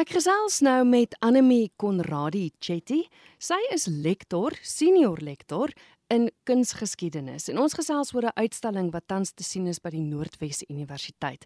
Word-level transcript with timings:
Ek 0.00 0.14
gesels 0.14 0.62
nou 0.64 0.78
met 0.88 1.12
Anemie 1.20 1.66
Konradi 1.76 2.46
Chetty. 2.62 3.02
Sy 3.36 3.58
is 3.74 3.84
lektor, 3.90 4.54
senior 4.64 5.20
lektor 5.20 5.74
in 6.08 6.30
kunsgeskiedenis 6.48 7.50
en 7.52 7.60
ons 7.60 7.76
gesels 7.76 8.14
oor 8.14 8.30
'n 8.30 8.38
uitstalling 8.40 8.88
wat 8.94 9.04
tans 9.12 9.34
te 9.34 9.44
sien 9.44 9.66
is 9.66 9.78
by 9.78 9.90
die 9.90 10.00
Noordwes 10.00 10.62
Universiteit. 10.70 11.44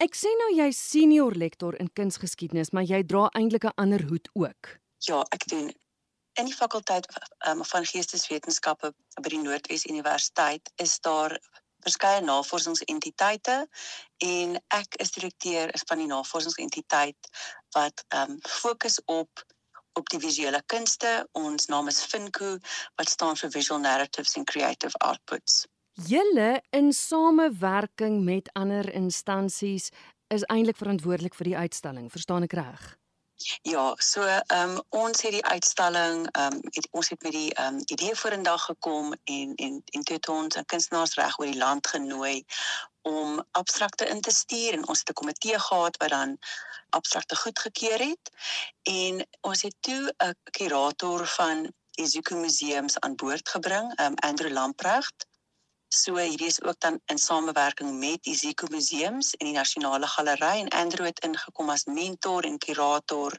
Ek 0.00 0.16
sê 0.16 0.32
nou 0.40 0.56
jy 0.56 0.70
senior 0.72 1.34
lektor 1.36 1.76
in 1.76 1.90
kunsgeskiedenis, 1.92 2.72
maar 2.72 2.84
jy 2.84 3.02
dra 3.02 3.28
eintlik 3.34 3.64
'n 3.64 3.76
ander 3.76 4.02
hoed 4.08 4.28
ook. 4.32 4.80
Ja, 5.04 5.26
ek 5.30 5.46
doen 5.48 5.70
in 6.40 6.44
die 6.46 6.56
fakulteit 6.56 7.06
um, 7.46 7.64
van 7.64 7.84
geesteswetenskappe 7.84 8.94
by 9.20 9.28
die 9.28 9.42
Noordwes 9.42 9.84
Universiteit 9.84 10.72
is 10.76 10.98
daar 11.00 11.36
verskeie 11.84 12.20
navorsingsentiteite 12.24 13.56
en 14.26 14.56
ek 14.76 15.00
is 15.02 15.14
direkteur 15.16 15.72
is 15.74 15.84
van 15.88 16.02
die 16.02 16.10
navorsingsentiteit 16.10 17.32
wat 17.76 18.04
ehm 18.08 18.36
um, 18.36 18.38
fokus 18.60 19.00
op 19.04 19.44
op 19.92 20.08
die 20.08 20.20
visuele 20.20 20.62
kunste. 20.72 21.28
Ons 21.36 21.66
naam 21.68 21.88
is 21.88 22.00
Finco 22.04 22.56
wat 22.96 23.08
staan 23.08 23.36
vir 23.36 23.50
Visual 23.52 23.80
Narratives 23.80 24.36
and 24.36 24.48
Creative 24.48 24.96
Outputs. 25.04 25.66
Julle 26.08 26.62
in 26.70 26.92
samewerking 26.96 28.22
met 28.24 28.48
ander 28.56 28.88
instansies 28.92 29.90
is 30.32 30.46
eintlik 30.48 30.80
verantwoordelik 30.80 31.36
vir 31.36 31.50
die 31.50 31.56
uitstalling, 31.56 32.08
verstaan 32.08 32.48
ek 32.48 32.56
reg? 32.56 32.86
Ja, 33.62 33.94
so 33.98 34.22
ehm 34.22 34.70
um, 34.70 34.82
ons 34.88 35.22
het 35.22 35.30
die 35.30 35.44
uitstalling 35.44 36.28
ehm 36.30 36.52
um, 36.52 36.60
ons 36.90 37.08
het 37.08 37.22
met 37.22 37.32
die 37.32 37.54
ehm 37.54 37.74
um, 37.74 37.82
idee 37.84 38.14
vorendag 38.14 38.64
gekom 38.64 39.14
en 39.24 39.54
en 39.54 39.82
en 39.84 40.02
toe 40.02 40.16
het 40.16 40.28
ons 40.28 40.56
kunstenaars 40.66 41.14
reg 41.14 41.38
oor 41.38 41.50
die 41.50 41.62
land 41.62 41.86
genooi 41.86 42.44
om 43.02 43.44
abstrakte 43.50 44.06
in 44.06 44.20
te 44.20 44.30
stuur 44.30 44.72
en 44.72 44.86
ons 44.88 44.98
het 44.98 45.08
'n 45.10 45.20
komitee 45.20 45.58
gehad 45.58 45.96
wat 45.96 46.08
dan 46.08 46.38
abstrakte 46.90 47.36
goedgekeur 47.36 47.98
het 47.98 48.30
en 48.82 49.26
ons 49.40 49.62
het 49.62 49.76
toe 49.80 50.14
'n 50.18 50.34
kurator 50.50 51.26
van 51.26 51.72
Zuko 51.90 52.36
Museums 52.36 53.00
aan 53.00 53.14
boord 53.14 53.48
gebring, 53.48 53.96
ehm 53.96 54.06
um, 54.06 54.14
Andrew 54.14 54.52
Lamprecht 54.52 55.26
So 55.92 56.16
hierdie 56.16 56.46
is 56.48 56.62
ook 56.62 56.80
dan 56.80 57.00
in 57.12 57.18
samewerking 57.18 57.98
met 57.98 58.22
die 58.24 58.34
Ziko 58.34 58.66
Museums 58.70 59.34
en 59.36 59.46
die 59.46 59.52
Nasionale 59.54 60.06
Galery 60.06 60.62
en 60.62 60.68
Andrew 60.68 61.04
het 61.04 61.20
ingekom 61.20 61.68
as 61.68 61.84
mentor 61.84 62.48
en 62.48 62.56
kurator 62.58 63.36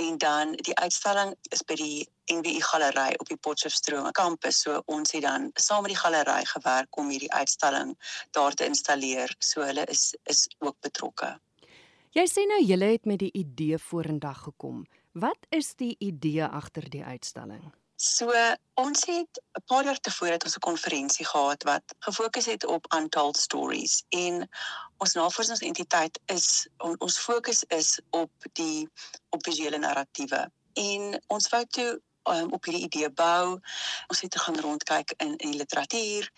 en 0.00 0.16
dan 0.18 0.54
die 0.56 0.74
uitstalling 0.80 1.34
is 1.52 1.60
by 1.68 1.76
die 1.76 2.08
NWI 2.32 2.64
Galery 2.64 3.20
op 3.20 3.28
die 3.28 3.36
Potchefstroom 3.36 4.08
kampus. 4.16 4.62
So 4.64 4.80
ons 4.88 5.12
het 5.12 5.28
dan 5.28 5.50
saam 5.52 5.84
met 5.84 5.92
die 5.92 6.00
galery 6.00 6.48
gewerk 6.48 6.96
om 6.96 7.12
hierdie 7.12 7.32
uitstalling 7.32 7.92
daar 8.32 8.56
te 8.56 8.64
installeer. 8.64 9.36
So 9.38 9.60
hulle 9.60 9.84
is 9.84 10.14
is 10.24 10.46
ook 10.58 10.80
betrokke. 10.80 11.34
Jy 12.16 12.24
sê 12.32 12.48
nou 12.48 12.64
julle 12.64 12.94
het 12.96 13.04
met 13.04 13.20
die 13.20 13.34
idee 13.36 13.76
vorendag 13.76 14.46
gekom. 14.48 14.86
Wat 15.12 15.44
is 15.52 15.74
die 15.76 15.92
idee 16.00 16.48
agter 16.48 16.88
die 16.88 17.04
uitstalling? 17.04 17.68
So 17.96 18.32
ons 18.74 19.04
het 19.06 19.40
'n 19.58 19.62
paar 19.66 19.84
jaar 19.84 20.00
tevore 20.00 20.30
het 20.30 20.44
ons 20.44 20.56
'n 20.56 20.68
konferensie 20.70 21.26
gehad 21.26 21.62
wat 21.62 21.82
gefokus 21.98 22.46
het 22.46 22.66
op 22.66 22.92
untold 22.94 23.36
stories 23.36 24.04
en 24.08 24.48
ons 24.96 25.12
navorsingsentiteit 25.12 26.20
is 26.26 26.68
on, 26.78 27.00
ons 27.00 27.18
fokus 27.18 27.64
is 27.64 28.00
op 28.10 28.30
die 28.52 28.88
op 29.28 29.44
visuele 29.44 29.78
narratiewe 29.78 30.50
en 30.72 31.22
ons 31.26 31.48
wou 31.48 31.64
toe 31.66 32.00
um, 32.28 32.52
op 32.52 32.64
hierdie 32.64 32.84
idee 32.84 33.10
bou. 33.10 33.60
Ons 34.06 34.20
het 34.20 34.40
gaan 34.40 34.60
rondkyk 34.60 35.14
in 35.16 35.36
in 35.36 35.50
die 35.50 35.58
literatuur 35.58 36.30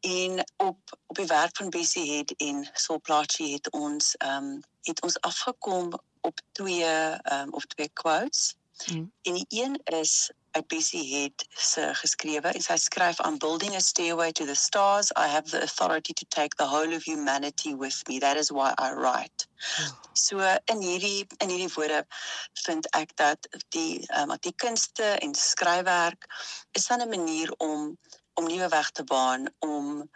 en 0.00 0.44
op 0.56 0.98
op 1.06 1.16
die 1.16 1.26
werk 1.26 1.56
van 1.56 1.70
Bessie 1.70 2.16
het 2.18 2.34
en 2.36 2.68
Saul 2.72 3.00
Plaatjie 3.00 3.52
het 3.52 3.70
ons 3.70 4.14
ehm 4.16 4.44
um, 4.44 4.60
het 4.82 5.02
ons 5.02 5.20
afgekom 5.20 5.92
op 6.20 6.40
twee 6.52 6.84
ehm 6.84 7.40
um, 7.40 7.52
of 7.52 7.64
twee 7.64 7.88
quotes. 7.88 8.56
Mm. 8.84 9.12
En 9.22 9.34
die 9.34 9.46
een 9.48 9.80
is 9.84 10.30
uit 10.50 10.66
Bessie 10.66 11.22
het 11.22 11.46
se 11.48 11.94
geskrewe 11.94 12.48
en 12.48 12.62
sy 12.62 12.76
skryf 12.76 13.20
aan 13.20 13.38
building 13.38 13.74
a 13.74 13.80
stairway 13.80 14.32
to 14.32 14.44
the 14.44 14.54
stars 14.54 15.10
I 15.12 15.26
have 15.28 15.50
the 15.50 15.60
authority 15.62 16.12
to 16.12 16.24
take 16.28 16.56
the 16.56 16.68
whole 16.68 16.96
of 16.96 17.04
humanity 17.04 17.74
with 17.74 18.02
me 18.08 18.18
that 18.18 18.36
is 18.36 18.50
why 18.50 18.72
I 18.78 18.92
write. 18.92 19.46
Hmm. 19.76 19.92
So 20.12 20.38
in 20.72 20.80
hierdie 20.80 21.26
in 21.38 21.48
hierdie 21.48 21.72
woorde 21.74 22.06
vind 22.64 22.88
ek 22.96 23.16
dat 23.16 23.48
die 23.68 24.04
um, 24.16 24.32
die 24.40 24.54
kunste 24.56 25.16
en 25.20 25.34
skryfwerk 25.34 26.28
is 26.72 26.88
'n 26.90 27.08
manier 27.08 27.52
om 27.58 27.98
om 28.34 28.46
nuwe 28.46 28.68
weg 28.68 28.90
te 28.90 29.04
baan 29.04 29.48
om 29.58 30.10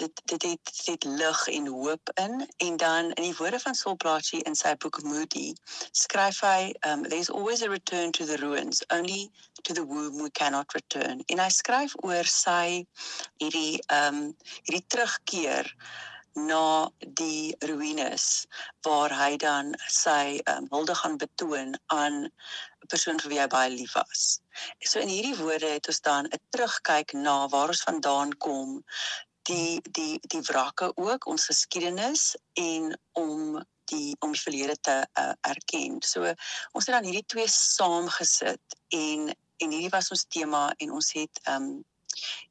dit 0.00 0.22
dit 0.24 0.42
het 0.42 0.70
dit 0.84 1.04
lig 1.04 1.46
en 1.48 1.66
hoop 1.66 2.10
in 2.14 2.48
en 2.56 2.76
dan 2.76 3.10
in 3.12 3.22
die 3.22 3.36
woorde 3.36 3.60
van 3.60 3.74
Saul 3.74 3.96
Plaatjie 3.96 4.42
in 4.48 4.56
sy 4.58 4.74
boek 4.84 5.02
Moody 5.02 5.54
skryf 5.90 6.40
hy 6.46 6.72
um 6.88 7.04
there's 7.08 7.30
always 7.30 7.62
a 7.62 7.70
return 7.70 8.12
to 8.12 8.26
the 8.30 8.38
ruins 8.42 8.82
only 8.96 9.30
to 9.62 9.74
the 9.74 9.84
womb 9.84 10.22
we 10.22 10.30
cannot 10.30 10.74
return 10.74 11.22
en 11.26 11.44
hy 11.44 11.50
skryf 11.58 11.94
oor 12.02 12.32
sy 12.38 12.82
hierdie 13.42 13.78
um 14.00 14.26
hierdie 14.64 14.86
terugkeer 14.88 15.70
na 16.34 16.90
die 17.18 17.54
ruïnes 17.62 18.46
waar 18.86 19.12
hy 19.14 19.36
dan 19.38 19.70
sy 19.86 20.40
um, 20.50 20.66
hulde 20.72 20.94
gaan 20.98 21.16
betoon 21.18 21.76
aan 21.94 22.24
'n 22.26 22.88
persoon 22.90 23.20
vir 23.22 23.30
wie 23.30 23.38
hy 23.40 23.46
baie 23.46 23.70
lief 23.70 23.94
was. 23.94 24.40
So 24.82 24.98
in 24.98 25.08
hierdie 25.08 25.38
woorde 25.38 25.70
het 25.76 25.86
ons 25.88 26.00
dan 26.00 26.26
'n 26.26 26.42
terugkyk 26.50 27.14
na 27.14 27.46
waar 27.48 27.68
ons 27.68 27.86
vandaan 27.86 28.34
kom, 28.46 28.82
die 29.48 29.80
die 29.96 30.18
die 30.32 30.42
wrakke 30.48 30.90
ook 30.96 31.26
ons 31.26 31.46
geskiedenis 31.50 32.34
en 32.60 32.92
om 33.12 33.62
die 33.92 34.16
om 34.24 34.32
die 34.32 34.40
verlede 34.40 34.76
te 34.80 34.96
uh, 35.20 35.32
erken. 35.40 36.00
So 36.02 36.24
ons 36.72 36.86
het 36.86 36.94
dan 36.96 37.08
hierdie 37.08 37.26
twee 37.26 37.48
saamgesit 37.48 38.78
en 38.88 39.34
en 39.62 39.70
hierdie 39.70 39.92
was 39.92 40.10
ons 40.10 40.24
tema 40.28 40.68
en 40.78 40.94
ons 41.00 41.12
het 41.18 41.42
ehm 41.44 41.68
um, 41.74 41.82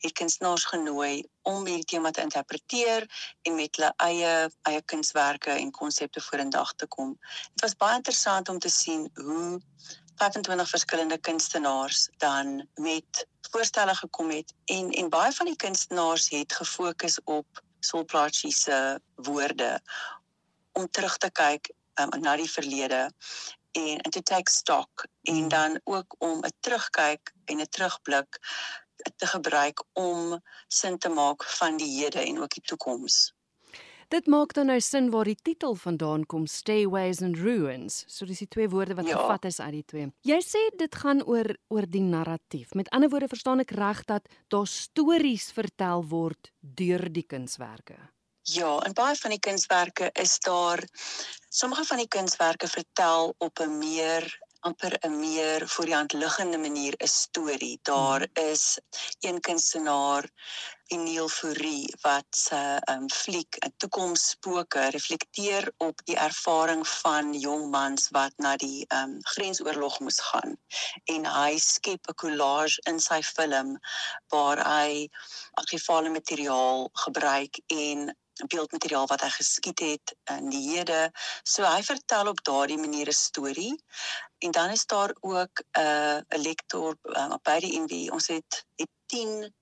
het 0.04 0.12
kunstenaars 0.20 0.66
genooi 0.68 1.24
om 1.48 1.66
hierdie 1.66 1.88
tema 1.88 2.12
te 2.12 2.22
interpreteer 2.22 3.06
en 3.48 3.56
met 3.56 3.78
hulle 3.78 3.94
eie 4.04 4.32
eie 4.70 4.82
kunswerke 4.92 5.56
en 5.56 5.72
konsepte 5.72 6.22
vorendag 6.22 6.74
te 6.76 6.88
kom. 6.88 7.14
Dit 7.54 7.64
was 7.64 7.78
baie 7.80 7.96
interessant 7.96 8.50
om 8.50 8.60
te 8.60 8.70
sien 8.70 9.08
hoe 9.14 9.62
25 10.16 10.70
verskillende 10.70 11.18
kunstenaars 11.18 12.10
dan 12.18 12.68
met 12.76 13.28
voorstelle 13.52 13.96
gekom 13.96 14.30
het 14.30 14.54
en 14.66 14.90
en 14.90 15.10
baie 15.10 15.32
van 15.32 15.46
die 15.46 15.56
kunstenaars 15.56 16.30
het 16.30 16.54
gefokus 16.54 17.20
op 17.24 17.64
Saul 17.80 18.06
Plaatjie 18.06 18.54
se 18.54 19.02
woorde 19.16 19.82
om 20.72 20.90
terug 20.90 21.18
te 21.18 21.32
kyk 21.32 21.72
um, 22.02 22.22
na 22.22 22.36
die 22.36 22.52
verlede 22.52 23.12
en 23.72 24.02
to 24.10 24.22
take 24.22 24.52
stock 24.52 25.06
en 25.22 25.36
hmm. 25.36 25.48
dan 25.48 25.80
ook 25.84 26.16
om 26.18 26.40
'n 26.46 26.54
terugkyk 26.60 27.34
en 27.46 27.62
'n 27.62 27.70
terugblik 27.70 28.40
te 29.16 29.28
gebruik 29.28 29.84
om 29.94 30.42
sin 30.68 30.98
te 30.98 31.10
maak 31.10 31.44
van 31.44 31.78
die 31.78 32.04
hede 32.04 32.20
en 32.20 32.42
ook 32.42 32.54
die 32.54 32.64
toekoms. 32.64 33.34
Dit 34.14 34.28
maak 34.30 34.52
dan 34.54 34.68
nou 34.70 34.78
sin 34.82 35.08
waar 35.10 35.26
die 35.26 35.40
titel 35.42 35.74
vandaan 35.74 36.26
kom 36.30 36.44
Stairways 36.46 37.22
and 37.26 37.40
Ruins. 37.42 38.04
So 38.08 38.28
dis 38.30 38.44
die 38.44 38.48
twee 38.48 38.70
woorde 38.70 38.94
wat 39.00 39.08
ja. 39.10 39.18
gevat 39.18 39.48
is 39.50 39.58
uit 39.60 39.74
die 39.74 39.86
twee. 39.90 40.10
Jy 40.30 40.38
sê 40.46 40.62
dit 40.78 40.98
gaan 41.02 41.24
oor 41.26 41.50
oor 41.74 41.88
die 41.90 42.04
narratief. 42.06 42.76
Met 42.78 42.92
ander 42.94 43.10
woorde 43.10 43.32
verstaan 43.32 43.64
ek 43.64 43.74
reg 43.74 44.04
dat 44.06 44.30
daar 44.54 44.70
stories 44.70 45.50
vertel 45.58 46.06
word 46.12 46.52
deur 46.62 47.08
die 47.10 47.26
kunswerke. 47.26 47.98
Ja, 48.54 48.76
en 48.86 48.94
baie 48.94 49.18
van 49.18 49.34
die 49.34 49.42
kunswerke 49.42 50.12
is 50.20 50.38
daar 50.46 50.84
sommige 51.50 51.88
van 51.90 52.04
die 52.04 52.12
kunswerke 52.12 52.70
vertel 52.70 53.34
op 53.38 53.66
'n 53.66 53.78
meer 53.82 54.30
amper 54.68 54.94
'n 55.06 55.20
meer 55.20 55.68
voor 55.68 55.86
die 55.86 55.96
hand 55.96 56.14
liggende 56.14 56.58
manier 56.58 56.94
'n 56.98 57.08
storie. 57.08 57.80
Daar 57.82 58.22
hmm. 58.34 58.52
is 58.52 58.80
een 59.20 59.40
kunstenaar, 59.40 60.30
Eniel 60.88 61.30
Fourie, 61.30 61.96
wat 62.02 62.26
se 62.30 62.82
um, 62.92 63.10
fliek 63.10 63.56
'n 63.60 63.74
toekomsspoke 63.78 64.90
reflekteer 64.90 65.72
op 65.78 66.02
die 66.06 66.16
ervaring 66.16 66.88
van 66.88 67.34
jong 67.34 67.70
mans 67.70 68.10
wat 68.10 68.34
na 68.38 68.56
die 68.56 68.86
um, 68.88 69.18
grensoorlog 69.22 70.00
moes 70.00 70.20
gaan. 70.20 70.58
En 71.04 71.26
hy 71.26 71.58
skep 71.58 72.08
'n 72.08 72.20
collage 72.24 72.80
in 72.90 73.00
sy 73.00 73.22
film 73.22 73.80
waar 74.28 74.60
hy 74.68 75.10
argivale 75.52 76.10
materiaal 76.10 76.90
gebruik 76.94 77.60
en 77.68 78.18
beeldmateriaal 78.48 79.08
wat 79.08 79.22
hy 79.22 79.30
geskiet 79.30 79.80
het 79.80 80.16
in 80.36 80.50
die 80.50 80.64
hede. 80.70 81.12
So 81.44 81.66
hy 81.68 81.82
vertel 81.84 82.28
op 82.32 82.44
daardie 82.44 82.78
manier 82.78 83.08
'n 83.08 83.20
storie. 83.20 83.76
En 84.40 84.52
dan 84.52 84.70
is 84.70 84.86
daar 84.86 85.16
ook 85.20 85.64
uh, 85.78 86.18
'n 86.18 86.42
lektor 86.42 86.98
uh, 87.04 87.36
by 87.44 87.60
die 87.60 87.80
NW. 87.80 88.12
Ons 88.12 88.28
het 88.28 88.66
het 88.76 88.90
10 89.06 89.54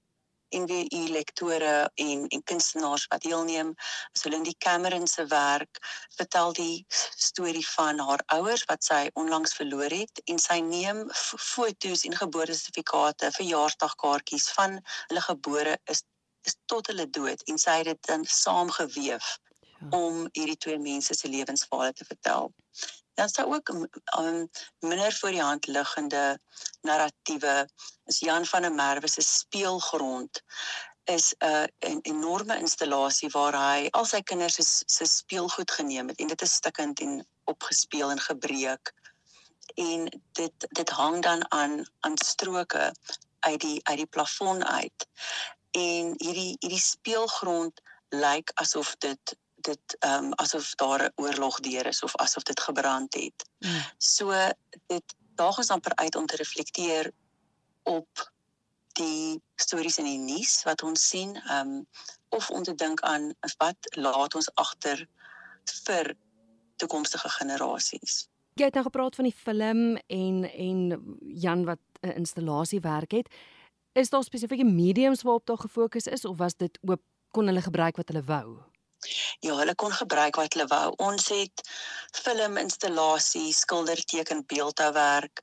NWI 0.52 1.10
lektore 1.12 1.92
en 1.96 2.28
en 2.28 2.44
kunstenaars 2.44 3.06
wat 3.08 3.22
deelneem. 3.22 3.74
So 4.14 4.30
in 4.30 4.44
die 4.44 4.56
Cameron 4.58 5.08
se 5.08 5.26
werk 5.26 5.80
vertel 6.16 6.54
die 6.54 6.86
storie 7.16 7.68
van 7.68 8.00
haar 8.00 8.24
ouers 8.26 8.66
wat 8.68 8.84
sy 8.84 9.10
onlangs 9.14 9.56
verloor 9.56 9.96
het 9.96 10.22
en 10.26 10.40
sy 10.40 10.60
neem 10.60 11.06
foto's 11.14 12.04
en 12.08 12.18
geboortesertifikate, 12.20 13.32
verjaarsdagkaartjies 13.40 14.50
van 14.58 14.80
hulle 15.08 15.24
gebore 15.30 15.78
is 15.86 16.04
tot 16.66 16.88
hulle 16.88 17.10
dood 17.10 17.44
en 17.50 17.58
sy 17.62 17.78
het 17.82 17.90
dit 17.92 18.08
dan 18.08 18.26
saamgeweef 18.26 19.38
ja. 19.80 19.88
om 19.98 20.28
hierdie 20.38 20.58
twee 20.58 20.80
mense 20.80 21.14
se 21.14 21.30
lewensverhale 21.30 21.94
te 21.94 22.06
vertel. 22.06 22.54
Dan 23.20 23.30
sou 23.30 23.48
ook 23.54 23.70
'n 23.70 23.88
um, 24.20 24.50
minder 24.80 25.14
voor 25.14 25.32
die 25.32 25.42
hand 25.42 25.68
liggende 25.68 26.40
narratiewe 26.82 27.70
is 28.06 28.20
Jan 28.20 28.46
van 28.46 28.62
der 28.62 28.74
Merwe 28.74 29.08
se 29.08 29.22
speelgrond 29.22 30.44
is 31.04 31.34
'n 31.38 31.46
uh, 31.46 31.98
enorme 32.02 32.58
installasie 32.58 33.30
waar 33.30 33.56
hy 33.56 33.88
al 33.92 34.06
sy 34.06 34.22
kinders 34.22 34.56
se 34.56 34.84
se 34.86 35.06
speelgoed 35.06 35.72
geneem 35.72 36.08
het 36.08 36.20
en 36.20 36.28
dit 36.28 36.42
is 36.42 36.54
stukkend 36.54 37.00
en 37.00 37.28
opgespeel 37.44 38.12
en 38.12 38.20
gebreek 38.20 38.94
en 39.76 40.22
dit 40.32 40.68
dit 40.70 40.90
hang 40.90 41.22
dan 41.22 41.52
aan 41.52 41.86
aan 42.00 42.18
stroke 42.18 42.94
uit 43.40 43.62
die 43.62 43.80
uit 43.84 43.98
die 43.98 44.12
plafon 44.16 44.66
uit 44.66 45.08
en 45.72 46.14
hierdie 46.18 46.56
hierdie 46.60 46.84
speelgrond 46.84 47.82
lyk 48.10 48.52
asof 48.64 48.96
dit 49.00 49.38
dit 49.62 49.96
ehm 50.00 50.26
um, 50.26 50.34
asof 50.42 50.76
daar 50.76 51.04
'n 51.06 51.14
oorlog 51.16 51.60
deur 51.60 51.86
is 51.86 52.04
of 52.04 52.16
asof 52.16 52.44
dit 52.44 52.60
gebrand 52.60 53.14
het. 53.14 53.46
Mm. 53.60 53.82
So 53.98 54.34
dit 54.88 55.16
daag 55.36 55.58
ons 55.58 55.70
amper 55.70 55.96
uit 55.96 56.16
om 56.16 56.26
te 56.26 56.36
reflekteer 56.36 57.12
op 57.84 58.32
die 58.94 59.42
stories 59.56 59.98
in 59.98 60.06
die 60.06 60.18
nuus 60.18 60.64
wat 60.64 60.84
ons 60.84 61.08
sien, 61.08 61.36
ehm 61.36 61.68
um, 61.68 61.88
of 62.30 62.50
om 62.50 62.64
te 62.64 62.76
dink 62.76 63.02
aan 63.02 63.34
wat 63.58 63.78
laat 63.96 64.36
ons 64.36 64.52
agter 64.56 65.08
vir 65.86 66.16
toekomstige 66.76 67.30
generasies. 67.30 68.28
Jy 68.54 68.66
het 68.66 68.74
nou 68.74 68.84
gepraat 68.84 69.16
van 69.16 69.28
die 69.28 69.36
film 69.36 69.98
en 70.08 70.44
en 70.52 70.80
Jan 71.20 71.66
wat 71.66 71.80
'n 72.02 72.16
installasie 72.24 72.80
werk 72.80 73.12
het. 73.12 73.28
Is 73.94 74.10
daar 74.10 74.24
spesifieke 74.24 74.64
mediums 74.64 75.22
waarop 75.22 75.46
daar 75.46 75.58
gefokus 75.58 76.06
is 76.06 76.26
of 76.26 76.38
was 76.38 76.56
dit 76.56 76.80
oop 76.82 77.02
kon 77.32 77.46
hulle 77.46 77.62
gebruik 77.62 77.96
wat 77.96 78.08
hulle 78.08 78.24
wou? 78.24 78.58
Ja, 79.40 79.56
hulle 79.56 79.76
kon 79.76 79.92
gebruik 79.92 80.36
wat 80.36 80.54
hulle 80.54 80.68
wou. 80.68 80.94
Ons 80.96 81.28
het 81.28 81.64
film 82.12 82.58
installasie, 82.58 83.54
skilderteken, 83.54 84.46
beeldhouwerk, 84.46 85.42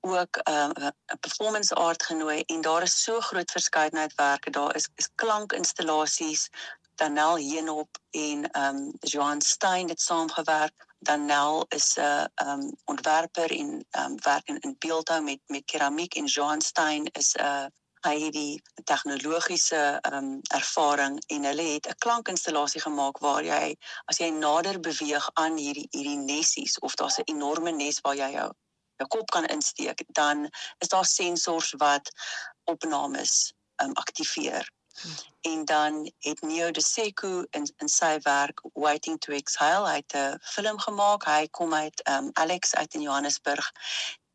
ook 0.00 0.36
'n 0.36 0.50
uh, 0.50 0.90
'n 1.14 1.18
performance 1.20 1.74
art 1.74 2.02
genooi 2.02 2.40
en 2.46 2.60
daar 2.60 2.82
is 2.82 3.02
so 3.02 3.20
groot 3.20 3.50
verskeidenheid 3.50 4.14
werke. 4.14 4.50
Daar 4.50 4.76
is, 4.76 4.88
is 4.94 5.08
klankinstallasies, 5.14 6.48
Danel 6.94 7.36
Heenop 7.36 7.98
en 8.10 8.50
ehm 8.50 8.76
um, 8.76 8.92
Johan 9.00 9.40
Stein 9.40 9.88
het 9.88 10.00
saamgewerk. 10.00 10.86
Danel 10.98 11.66
is 11.68 11.96
'n 11.96 12.00
uh, 12.00 12.24
ehm 12.34 12.60
um, 12.60 12.72
ontwerper 12.84 13.50
en 13.50 13.86
ehm 13.90 14.10
um, 14.10 14.22
werk 14.22 14.48
in, 14.48 14.58
in 14.58 14.76
beeldhou 14.78 15.22
met 15.22 15.40
met 15.46 15.64
keramiek 15.64 16.14
en 16.14 16.24
Johan 16.24 16.60
Stein 16.60 17.04
is 17.04 17.34
'n 17.34 17.42
uh, 17.42 17.66
hy 18.06 18.14
het 18.24 18.32
die 18.32 18.62
tegnologiese 18.84 19.82
ehm 20.00 20.14
um, 20.18 20.30
ervaring 20.54 21.18
en 21.34 21.44
hulle 21.44 21.66
het 21.74 21.88
'n 21.88 21.98
klankinstallasie 22.04 22.80
gemaak 22.80 23.18
waar 23.18 23.44
jy 23.44 23.76
as 24.06 24.18
jy 24.18 24.30
nader 24.30 24.80
beweeg 24.80 25.30
aan 25.34 25.56
hierdie 25.56 25.88
hierdie 25.90 26.22
nessies 26.22 26.78
of 26.78 26.94
daar's 26.94 27.18
'n 27.18 27.30
enorme 27.34 27.70
nes 27.70 28.00
waar 28.00 28.16
jy 28.16 28.30
jou 28.32 28.50
jou 28.98 29.08
kop 29.08 29.30
kan 29.30 29.46
insteek, 29.46 30.02
dan 30.06 30.48
is 30.78 30.88
daar 30.88 31.04
sensors 31.04 31.74
wat 31.78 32.10
opnames 32.64 33.52
ehm 33.76 33.88
um, 33.88 33.94
aktiveer. 33.94 34.66
En 35.40 35.64
dan 35.64 36.12
het 36.18 36.40
Neo 36.40 36.70
de 36.70 36.82
Seku 36.82 37.46
in 37.50 37.72
in 37.76 37.88
sy 37.88 38.18
werk 38.22 38.60
Waiting 38.72 39.18
to 39.18 39.32
Exhale 39.32 39.88
hy 39.88 39.96
het 39.96 40.14
'n 40.14 40.38
film 40.40 40.78
gemaak. 40.78 41.24
Hy 41.24 41.48
kom 41.50 41.74
uit 41.74 42.08
um 42.08 42.30
Alex 42.32 42.74
uit 42.74 42.94
in 42.94 43.00
Johannesburg. 43.00 43.72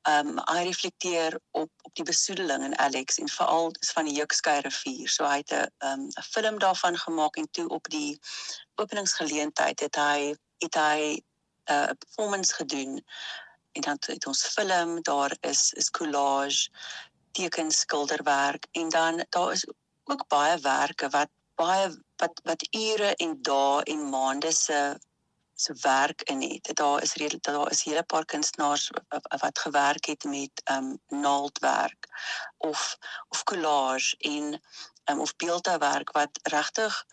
Um 0.10 0.40
hy 0.52 0.64
reflekteer 0.68 1.40
op 1.52 1.72
op 1.82 1.94
die 1.96 2.04
besoedeling 2.04 2.64
in 2.64 2.78
Alex 2.78 3.18
en 3.18 3.30
veral 3.30 3.72
is 3.80 3.92
van 3.92 4.06
die 4.06 4.16
Jukskei 4.16 4.60
rivier. 4.60 5.10
So 5.10 5.24
hy 5.26 5.38
het 5.38 5.52
'n 5.52 5.68
um 5.88 6.08
'n 6.08 6.28
film 6.32 6.60
daarvan 6.60 6.98
gemaak 6.98 7.36
en 7.38 7.48
toe 7.52 7.68
op 7.68 7.90
die 7.90 8.20
openingsgeleentheid 8.76 9.80
het 9.80 9.96
hy 9.96 10.36
het 10.58 10.76
hy 10.76 11.00
'n 11.70 11.74
uh, 11.74 11.90
performance 12.00 12.54
gedoen 12.54 13.04
en 13.72 13.82
dan 13.82 13.98
het 14.06 14.28
ons 14.28 14.48
film 14.48 15.02
daar 15.02 15.38
is 15.42 15.72
is 15.74 15.90
collage 15.90 16.70
tekens 17.32 17.80
skilderwerk 17.80 18.68
en 18.72 18.90
dan 18.90 19.26
daar 19.30 19.52
is 19.52 19.66
ook 20.04 20.28
baie 20.28 20.58
werke 20.60 21.10
wat 21.10 21.30
baie 21.56 21.90
wat 22.16 22.40
wat 22.44 22.68
ure 22.76 23.16
en 23.16 23.38
dae 23.42 23.84
en 23.84 24.10
maande 24.10 24.52
se 24.52 25.00
se 25.64 25.74
werk 25.82 26.22
in 26.22 26.42
het. 26.42 26.70
Daar 26.76 27.02
is 27.02 27.14
redelik 27.14 27.44
daar 27.44 27.72
is 27.72 27.84
hele 27.84 28.04
paar 28.04 28.26
kunstenaars 28.26 28.92
wat 29.40 29.60
gewerk 29.60 30.06
het 30.06 30.24
met 30.24 30.62
ehm 30.64 30.84
um, 30.84 31.22
naaldwerk 31.22 32.08
of 32.58 32.98
of 33.30 33.44
collage 33.44 34.16
en 34.18 34.62
um, 35.06 35.20
of 35.20 35.36
beeldhouwerk 35.36 36.12
wat 36.12 36.40
regtig 36.44 37.06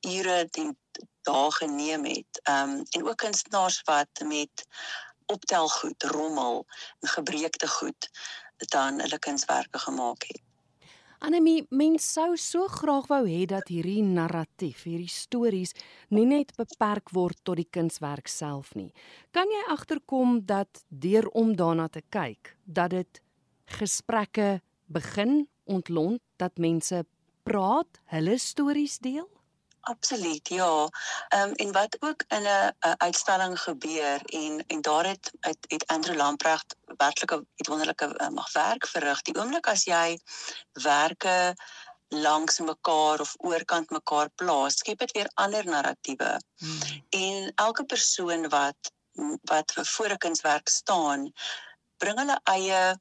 ure 0.00 0.48
en 0.50 0.78
dae 1.22 1.52
geneem 1.52 2.04
het. 2.04 2.40
Ehm 2.42 2.70
um, 2.70 2.82
en 2.90 3.08
ook 3.08 3.16
kunstenaars 3.16 3.80
wat 3.84 4.24
met 4.24 4.66
optelgoed, 5.26 6.02
rommel 6.02 6.66
en 7.00 7.08
gebreekte 7.08 7.68
goed 7.68 8.10
dan 8.56 9.00
hulle 9.00 9.18
kunswerke 9.18 9.78
gemaak 9.78 10.22
het. 10.26 10.49
Anemie, 11.20 11.66
mens 11.68 12.06
sou 12.14 12.32
so 12.40 12.64
graag 12.72 13.10
wou 13.10 13.24
hê 13.28 13.42
dat 13.48 13.68
hierdie 13.68 14.00
narratief, 14.00 14.86
hierdie 14.88 15.12
stories 15.12 15.74
nie 16.16 16.24
net 16.24 16.54
beperk 16.56 17.12
word 17.12 17.36
tot 17.44 17.60
die 17.60 17.68
kunswerk 17.68 18.30
self 18.32 18.70
nie. 18.78 18.88
Kan 19.36 19.52
jy 19.52 19.60
agterkom 19.74 20.38
dat 20.48 20.80
deur 20.88 21.28
om 21.36 21.52
daarna 21.60 21.90
te 21.92 22.00
kyk, 22.08 22.54
dat 22.64 22.94
dit 22.96 23.20
gesprekke 23.76 24.62
begin 24.88 25.44
ontlont 25.68 26.22
dat 26.40 26.56
mense 26.56 27.04
praat, 27.44 28.00
hulle 28.16 28.38
stories 28.40 28.96
deel? 29.04 29.28
Absoluut, 29.80 30.48
ja. 30.48 30.88
Ehm 31.28 31.48
um, 31.48 31.52
en 31.54 31.72
wat 31.72 31.96
ook 32.00 32.24
in 32.28 32.42
'n 32.42 32.94
uitstalling 32.96 33.60
gebeur 33.60 34.20
en 34.24 34.64
en 34.66 34.80
daar 34.80 35.06
het 35.06 35.32
het, 35.40 35.58
het 35.68 35.86
Andrew 35.86 36.16
Lamprecht 36.16 36.76
werklik 36.96 37.32
'n 37.32 37.46
wonderlike 37.56 38.24
um, 38.24 38.38
werk 38.52 38.86
verrig. 38.86 39.22
Die 39.22 39.34
oomblik 39.34 39.66
as 39.66 39.84
jy 39.84 40.18
werke 40.72 41.54
langs 42.08 42.58
mekaar 42.58 43.20
of 43.20 43.34
oorkant 43.38 43.90
mekaar 43.90 44.28
plaas, 44.34 44.76
skep 44.76 44.98
dit 44.98 45.12
weer 45.12 45.30
ander 45.34 45.64
narratiewe. 45.64 46.40
Hmm. 46.56 47.04
En 47.08 47.52
elke 47.54 47.84
persoon 47.84 48.48
wat 48.48 48.92
wat 49.42 49.72
voor 49.74 50.10
'n 50.10 50.16
kunswerk 50.18 50.68
staan, 50.68 51.32
bring 51.96 52.18
hulle 52.18 52.40
eie 52.42 52.96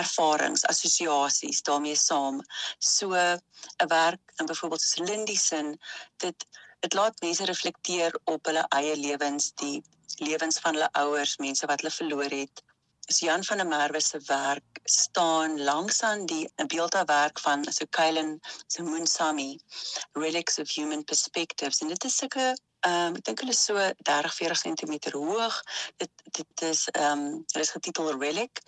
ervarings, 0.00 0.64
assosiasies 0.72 1.62
daarmee 1.62 1.96
saam. 1.96 2.42
So 2.78 3.14
'n 3.14 3.88
werk 3.88 4.20
in 4.36 4.46
byvoorbeeld 4.46 4.80
soos 4.80 5.08
Lindy 5.08 5.36
se 5.36 5.78
dit 6.16 6.46
dit 6.80 6.94
laat 6.94 7.20
mense 7.20 7.44
reflekteer 7.44 8.18
op 8.24 8.44
hulle 8.44 8.64
eie 8.68 8.96
lewens, 8.96 9.52
die 9.54 9.82
lewens 10.16 10.58
van 10.58 10.74
hulle 10.76 10.90
ouers, 10.92 11.36
mense 11.36 11.66
wat 11.66 11.80
hulle 11.80 11.92
verloor 11.92 12.30
het. 12.30 12.62
So 13.08 13.26
Jan 13.26 13.44
van 13.44 13.56
der 13.56 13.66
Merwe 13.66 14.00
se 14.00 14.20
werk 14.26 14.80
staan 14.84 15.62
langs 15.62 16.02
aan 16.02 16.26
die 16.26 16.52
beeldhouwerk 16.66 17.40
van 17.40 17.64
so 17.72 17.84
Kylen 17.90 18.40
se 18.66 18.82
Moonsami 18.82 19.60
Relics 20.12 20.58
of 20.58 20.70
Human 20.74 21.04
Perspectives 21.04 21.80
en 21.80 21.88
dit 21.88 22.04
is 22.04 22.16
sulke 22.16 22.54
ehm 22.84 23.06
um, 23.06 23.16
ek 23.16 23.24
dink 23.24 23.40
hulle 23.40 23.52
is 23.56 23.64
so 23.64 23.80
30 24.08 24.34
40 24.36 24.60
cm 24.60 24.94
hoog. 25.12 25.60
Dit 25.96 26.10
dit 26.38 26.64
is 26.68 26.88
ehm 26.92 27.12
um, 27.12 27.44
hulle 27.52 27.64
is 27.64 27.72
getitel 27.76 28.10
Relic 28.20 28.60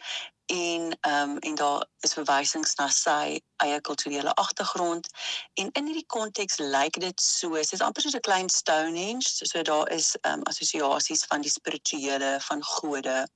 en 0.47 0.97
ehm 1.01 1.31
um, 1.31 1.39
en 1.39 1.55
daar 1.55 1.87
is 2.01 2.13
verwysings 2.13 2.75
na 2.75 2.89
sy 2.89 3.41
eie 3.57 3.81
kulturele 3.81 4.35
agtergrond 4.35 5.09
en 5.55 5.71
in 5.73 5.87
hierdie 5.91 6.07
konteks 6.07 6.59
lyk 6.59 7.01
dit 7.03 7.21
so 7.21 7.55
dit 7.55 7.73
is 7.73 7.83
amper 7.83 8.03
soos 8.03 8.15
'n 8.15 8.27
klein 8.29 8.49
Stonehenge 8.49 9.27
so, 9.29 9.45
so 9.45 9.63
daar 9.63 9.91
is 9.91 10.15
ehm 10.21 10.39
um, 10.39 10.43
assosiasies 10.43 11.25
van 11.25 11.41
die 11.41 11.51
spirituele 11.51 12.39
van 12.41 12.63
gode. 12.63 13.29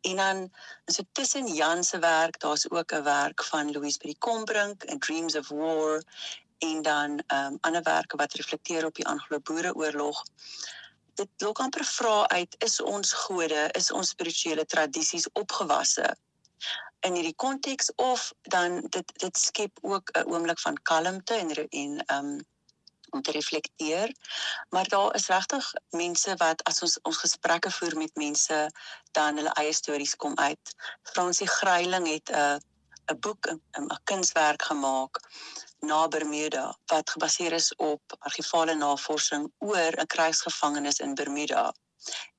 En 0.00 0.16
dan 0.16 0.50
is 0.84 0.96
dit 0.96 1.06
tussen 1.12 1.46
Jan 1.46 1.84
se 1.84 1.98
werk 1.98 2.40
daar's 2.40 2.70
ook 2.70 2.92
'n 2.92 3.02
werk 3.02 3.44
van 3.44 3.72
Louise 3.72 3.98
by 3.98 4.06
die 4.06 4.18
Kombrink 4.18 4.84
in 4.84 4.98
Dreams 4.98 5.36
of 5.36 5.48
War 5.48 6.02
en 6.58 6.82
dan 6.82 7.22
ehm 7.26 7.52
um, 7.52 7.58
ander 7.60 7.82
werke 7.82 8.16
wat 8.16 8.32
reflekteer 8.32 8.84
op 8.86 8.94
die 8.94 9.06
Anglo-Boereoorlog 9.06 10.24
dit 11.20 11.44
lok 11.44 11.58
amper 11.58 11.84
vra 11.84 12.28
uit 12.28 12.54
is 12.64 12.80
ons 12.80 13.12
gode 13.26 13.68
is 13.78 13.90
ons 13.90 14.08
spirituele 14.14 14.64
tradisies 14.64 15.28
opgewasse 15.32 16.14
in 17.06 17.14
hierdie 17.18 17.36
konteks 17.44 17.90
of 17.96 18.30
dan 18.54 18.80
dit 18.96 19.12
dit 19.24 19.38
skep 19.38 19.78
ook 19.82 20.10
'n 20.16 20.26
oomblik 20.32 20.60
van 20.60 20.82
kalmte 20.82 21.34
en 21.34 21.50
en 21.68 22.04
um 22.16 22.40
om 23.12 23.22
te 23.22 23.30
reflekteer 23.30 24.14
maar 24.70 24.88
daar 24.88 25.14
is 25.14 25.26
regtig 25.26 25.72
mense 25.90 26.36
wat 26.36 26.64
as 26.64 26.82
ons 26.82 26.98
ons 27.02 27.16
gesprekke 27.24 27.70
voer 27.70 27.96
met 27.96 28.14
mense 28.14 28.70
dan 29.12 29.36
hulle 29.36 29.52
eie 29.60 29.72
stories 29.72 30.16
kom 30.16 30.38
uit. 30.38 30.74
Fransie 31.02 31.46
Greiling 31.46 32.06
het 32.08 32.30
'n 32.30 32.60
'n 33.12 33.18
boek 33.20 33.46
'n 33.50 34.00
kunswerk 34.04 34.62
gemaak 34.62 35.20
na 35.86 36.08
Bermuda 36.08 36.78
wat 36.86 37.10
gebaseer 37.10 37.52
is 37.52 37.74
op 37.74 38.02
argivale 38.18 38.74
navorsing 38.74 39.52
oor 39.58 39.92
'n 40.00 40.06
krygsgevangenes 40.06 40.98
in 40.98 41.14
Bermuda. 41.14 41.74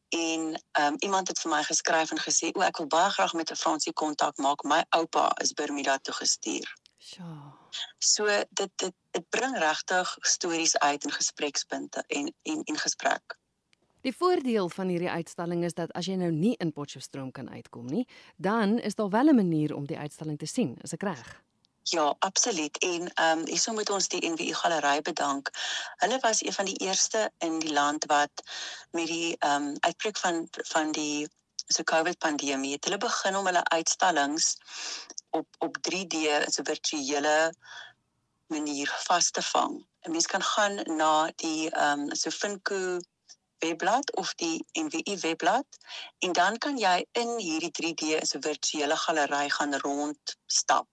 En 0.09 0.63
um, 0.79 0.95
iemand 0.97 1.27
het 1.27 1.39
vir 1.39 1.51
my 1.51 1.63
geskryf 1.63 2.12
en 2.12 2.21
gesê, 2.21 2.51
"O, 2.53 2.62
ek 2.62 2.77
wil 2.77 2.88
baie 2.88 3.09
graag 3.09 3.33
met 3.33 3.51
'n 3.51 3.55
Fransie 3.55 3.93
kontak 3.93 4.38
maak. 4.38 4.63
My 4.63 4.83
oupa 4.89 5.31
is 5.41 5.53
Bermuda 5.53 5.97
toe 5.97 6.13
gestuur." 6.13 6.77
Ja. 6.97 7.57
So 7.97 8.25
dit 8.50 8.71
dit 8.75 8.93
dit 9.12 9.29
bring 9.29 9.57
regtig 9.57 10.17
stories 10.19 10.77
uit 10.77 11.03
en 11.03 11.12
gesprekspunte 11.12 12.03
en 12.07 12.33
en 12.41 12.63
en 12.63 12.77
gesprek. 12.77 13.38
Die 14.01 14.15
voordeel 14.15 14.69
van 14.69 14.88
hierdie 14.88 15.09
uitstalling 15.09 15.63
is 15.63 15.73
dat 15.73 15.91
as 15.91 16.05
jy 16.05 16.15
nou 16.19 16.31
nie 16.31 16.55
in 16.59 16.73
Potchefstroom 16.73 17.31
kan 17.31 17.50
uitkom 17.50 17.85
nie, 17.85 18.07
dan 18.35 18.79
is 18.79 18.95
daar 18.95 19.09
wel 19.09 19.27
'n 19.27 19.35
manier 19.35 19.75
om 19.75 19.85
die 19.85 19.97
uitstalling 19.97 20.38
te 20.38 20.45
sien, 20.45 20.77
is 20.81 20.93
ek 20.93 21.01
reg? 21.01 21.43
Ja, 21.85 22.15
absoluut. 22.19 22.77
En 22.77 23.13
ehm 23.13 23.39
um, 23.39 23.47
hierso 23.47 23.73
moet 23.73 23.89
ons 23.89 24.07
die 24.07 24.29
NWI 24.29 24.53
galery 24.53 25.01
bedank. 25.01 25.49
Hulle 25.95 26.19
was 26.19 26.43
een 26.43 26.53
van 26.53 26.65
die 26.65 26.77
eerste 26.77 27.31
in 27.37 27.59
die 27.59 27.73
land 27.73 28.05
wat 28.05 28.43
met 28.91 29.07
die 29.07 29.35
ehm 29.39 29.67
um, 29.67 29.75
uitbreek 29.79 30.17
van 30.17 30.47
van 30.51 30.91
die 30.91 31.27
so 31.67 31.83
COVID 31.83 32.17
pandemie 32.17 32.71
het 32.71 32.83
hulle 32.83 32.97
begin 32.97 33.35
om 33.35 33.45
hulle 33.45 33.63
uitstallings 33.63 34.55
op 35.29 35.47
op 35.59 35.77
3D 35.89 36.15
so 36.47 36.61
'n 36.61 36.65
virtuele 36.71 37.53
manier 38.47 38.95
vas 39.07 39.31
te 39.31 39.41
vang. 39.41 39.85
'n 40.01 40.11
Mens 40.11 40.25
kan 40.25 40.43
gaan 40.43 40.75
na 40.97 41.31
die 41.35 41.69
ehm 41.69 41.99
um, 41.99 42.15
so 42.15 42.29
Finco 42.29 42.99
webblad 43.59 44.15
of 44.15 44.33
die 44.33 44.65
NWI 44.71 45.17
webblad 45.19 45.67
en 46.19 46.31
dan 46.31 46.57
kan 46.57 46.77
jy 46.77 47.05
in 47.11 47.37
hierdie 47.37 47.75
3D 47.79 48.03
so 48.25 48.37
'n 48.37 48.47
virtuele 48.51 48.97
galery 48.97 49.49
gaan 49.49 49.75
rondstap 49.75 50.87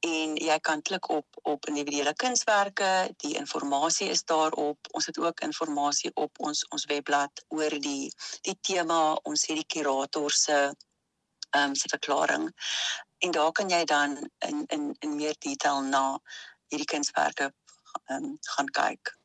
en 0.00 0.36
jy 0.36 0.58
kan 0.58 0.82
klik 0.82 1.08
op 1.08 1.26
op 1.42 1.66
individuele 1.66 2.14
kunswerke, 2.14 3.10
die 3.16 3.34
inligting 3.36 4.10
is 4.10 4.24
daarop. 4.24 4.78
Ons 4.90 5.06
het 5.06 5.18
ook 5.18 5.40
inligting 5.40 6.14
op 6.14 6.38
ons 6.38 6.64
ons 6.68 6.84
webblad 6.84 7.44
oor 7.48 7.76
die 7.88 8.12
die 8.48 8.58
tema, 8.60 9.18
ons 9.22 9.46
het 9.46 9.56
die 9.56 9.70
kurator 9.76 10.30
se 10.30 10.58
ehm 11.50 11.70
um, 11.70 11.74
se 11.74 11.88
verklaring. 11.88 12.50
En 13.18 13.30
daar 13.30 13.52
kan 13.52 13.68
jy 13.68 13.84
dan 13.84 14.30
in 14.38 14.64
in 14.66 14.96
in 14.98 15.16
meer 15.16 15.34
detail 15.38 15.82
na 15.82 16.20
hierdie 16.68 16.92
kunswerke 16.96 17.52
ehm 18.04 18.24
um, 18.24 18.38
gaan 18.54 18.70
kyk. 18.70 19.19